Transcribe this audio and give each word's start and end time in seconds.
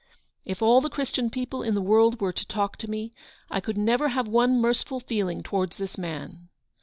If 0.45 0.63
all 0.63 0.81
the 0.81 0.89
Christian 0.89 1.29
people 1.29 1.61
in 1.61 1.75
the 1.75 1.79
world 1.81 2.19
were 2.19 2.33
to 2.33 2.47
talk 2.47 2.75
to 2.77 2.89
me, 2.89 3.13
I 3.51 3.59
could 3.59 3.77
never 3.77 4.07
have 4.07 4.27
one 4.27 4.57
merciful 4.59 4.99
feeling 4.99 5.43
towards 5.43 5.77
this 5.77 5.95
man. 5.95 6.49